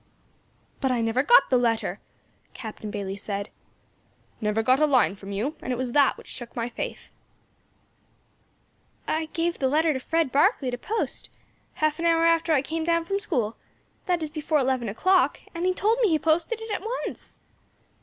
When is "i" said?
0.91-0.99, 9.07-9.27, 12.51-12.63